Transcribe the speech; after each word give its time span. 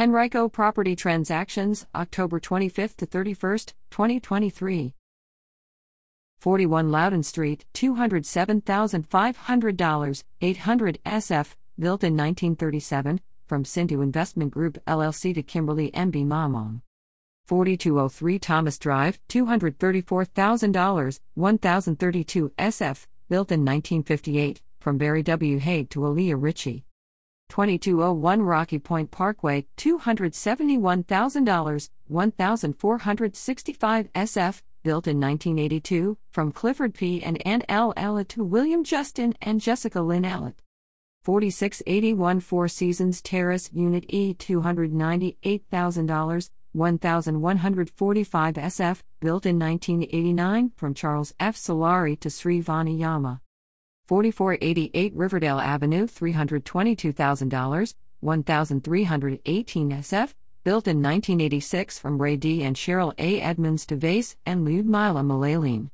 Henrico 0.00 0.48
Property 0.48 0.96
Transactions, 0.96 1.86
October 1.94 2.40
25 2.40 2.96
to 2.96 3.04
31, 3.04 3.58
2023. 3.90 4.94
41 6.38 6.90
Loudon 6.90 7.22
Street, 7.22 7.66
$207,500, 7.74 10.24
800 10.40 10.98
SF, 11.04 11.54
built 11.78 12.02
in 12.02 12.16
1937, 12.16 13.20
from 13.44 13.62
Sinddhu 13.62 14.02
Investment 14.02 14.50
Group 14.50 14.82
LLC 14.86 15.34
to 15.34 15.42
Kimberly 15.42 15.90
Embe-Mamong. 15.90 16.80
4203 17.44 18.38
Thomas 18.38 18.78
Drive, 18.78 19.20
$234,000, 19.28 21.20
1032 21.34 22.52
SF, 22.58 23.06
built 23.28 23.52
in 23.52 23.66
1958, 23.66 24.62
from 24.80 24.96
Barry 24.96 25.22
W. 25.22 25.58
Hague 25.58 25.90
to 25.90 26.00
Aleeyah 26.00 26.42
Richie. 26.42 26.86
2201 27.50 28.42
Rocky 28.42 28.78
Point 28.78 29.10
Parkway, 29.10 29.66
$271,000, 29.76 31.90
1465 32.06 34.12
SF, 34.14 34.62
built 34.82 35.06
in 35.06 35.20
1982, 35.20 36.16
from 36.30 36.52
Clifford 36.52 36.94
P. 36.94 37.22
and 37.22 37.46
Anne 37.46 37.62
L. 37.68 37.92
Ellett 37.96 38.28
to 38.28 38.42
William 38.44 38.84
Justin 38.84 39.34
and 39.42 39.60
Jessica 39.60 40.00
Lynn 40.00 40.22
Ellett. 40.22 40.54
4681 41.24 42.40
Four 42.40 42.68
Seasons 42.68 43.20
Terrace, 43.20 43.68
Unit 43.74 44.06
E, 44.08 44.32
$298,000, 44.32 46.50
1145 46.72 48.54
SF, 48.54 49.02
built 49.20 49.44
in 49.44 49.58
1989, 49.58 50.72
from 50.76 50.94
Charles 50.94 51.34
F. 51.38 51.56
Solari 51.56 52.18
to 52.20 52.30
Sri 52.30 52.62
Vani 52.62 52.98
Yama. 52.98 53.42
4488 54.10 55.14
Riverdale 55.14 55.60
Avenue, 55.60 56.04
$322,000, 56.04 57.94
1318 58.18 59.90
SF, 59.92 60.34
built 60.64 60.88
in 60.88 61.00
1986 61.00 62.00
from 62.00 62.20
Ray 62.20 62.36
D. 62.36 62.64
and 62.64 62.74
Cheryl 62.74 63.14
A. 63.18 63.40
Edmonds 63.40 63.86
to 63.86 63.94
Vase 63.94 64.34
and 64.44 64.66
Lyudmila 64.66 65.24
Malaline. 65.24 65.90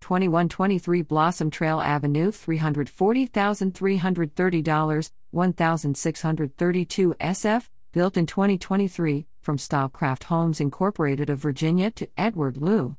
2123 0.00 1.02
Blossom 1.02 1.48
Trail 1.48 1.80
Avenue, 1.80 2.32
$340,330, 2.32 5.10
1632 5.30 7.14
SF, 7.20 7.68
built 7.92 8.16
in 8.16 8.26
2023, 8.26 9.26
from 9.40 9.58
Stylecraft 9.58 10.24
Homes 10.24 10.60
Incorporated 10.60 11.30
of 11.30 11.38
Virginia 11.38 11.92
to 11.92 12.08
Edward 12.18 12.56
Liu. 12.56 12.96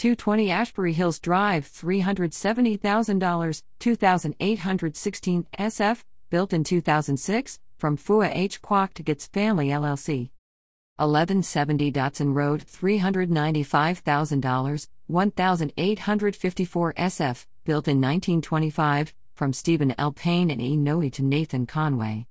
220 0.00 0.50
Ashbury 0.50 0.92
Hills 0.94 1.18
Drive, 1.18 1.70
$370,000, 1.70 3.62
2816 3.80 5.46
SF, 5.58 6.04
built 6.30 6.54
in 6.54 6.64
2006, 6.64 7.60
from 7.76 7.98
Fua 7.98 8.34
H. 8.34 8.62
Kwok 8.62 8.94
to 8.94 9.02
Gitz 9.02 9.28
Family 9.28 9.68
LLC. 9.68 10.30
1170 10.96 11.92
Dotson 11.92 12.34
Road, 12.34 12.64
$395,000, 12.66 14.88
1854 15.06 16.94
SF, 16.94 17.46
built 17.66 17.86
in 17.86 18.00
1925, 18.00 19.12
from 19.34 19.52
Stephen 19.52 19.94
L. 19.98 20.12
Payne 20.12 20.50
and 20.50 20.62
E. 20.62 20.78
Noe 20.78 21.10
to 21.10 21.22
Nathan 21.22 21.66
Conway. 21.66 22.26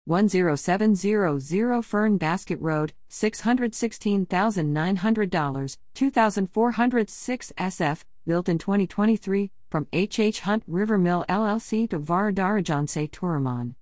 10700 0.07 1.83
Fern 1.83 2.17
Basket 2.17 2.59
Road, 2.61 2.93
$616,900, 3.11 5.77
2406 5.93 7.53
SF, 7.57 8.03
built 8.25 8.47
in 8.47 8.57
2023, 8.57 9.51
from 9.69 9.87
H. 9.91 10.19
H. 10.19 10.39
Hunt 10.39 10.63
River 10.67 10.97
Mill 10.97 11.25
LLC 11.27 11.89
to 11.89 11.99
Varadarajan 11.99 12.87
Turaman. 13.09 13.75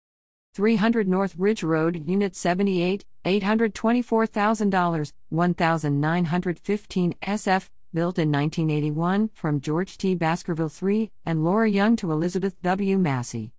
300 0.54 1.09
North 1.09 1.34
Ridge 1.36 1.65
Road, 1.65 2.09
Unit 2.09 2.36
78, 2.36 3.04
$824,000, 3.25 5.12
1915 5.31 7.15
SF, 7.21 7.71
built 7.94 8.19
in 8.19 8.31
1981, 8.31 9.31
from 9.32 9.60
George 9.60 9.97
T. 9.97 10.15
Baskerville 10.16 10.72
III 10.82 11.10
and 11.25 11.44
Laura 11.44 11.71
Young 11.71 11.97
to 11.97 12.12
Elizabeth 12.12 12.60
W. 12.62 12.99
Massey. 12.99 13.53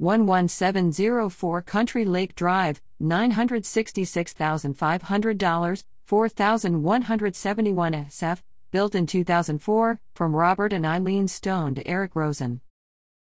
11704 0.00 1.62
Country 1.62 2.04
Lake 2.04 2.34
Drive, 2.34 2.82
$966,500, 3.00 5.84
4,171 6.04 7.92
SF, 7.92 8.42
built 8.72 8.96
in 8.96 9.06
2004, 9.06 10.00
from 10.14 10.34
Robert 10.34 10.72
and 10.72 10.84
Eileen 10.84 11.28
Stone 11.28 11.76
to 11.76 11.86
Eric 11.86 12.16
Rosen. 12.16 12.60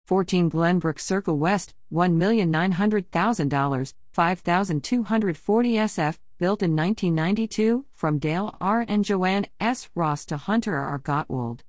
14 0.05 0.49
Glenbrook 0.49 0.99
Circle 0.99 1.37
West, 1.37 1.73
$1,900,000, 1.91 3.93
5,240 4.13 5.73
SF, 5.73 6.17
built 6.37 6.63
in 6.63 6.73
1992, 6.75 7.85
from 7.93 8.17
Dale 8.17 8.55
R. 8.61 8.85
and 8.87 9.03
Joanne 9.05 9.45
S. 9.59 9.89
Ross 9.93 10.25
to 10.25 10.37
Hunter 10.37 10.77
R. 10.77 10.99
Gottwald. 10.99 11.59